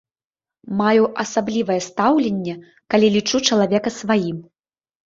Маю 0.79 1.03
асаблівае 1.25 1.77
стаўленне, 1.89 2.53
калі 2.95 3.07
лічу 3.19 3.37
чалавека 3.47 3.89
сваім. 4.01 4.37